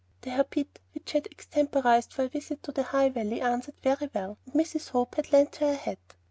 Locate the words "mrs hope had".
4.55-5.31